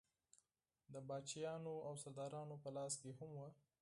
[0.93, 3.47] د پاچاهانو او سردارانو په لاس کې هم وه.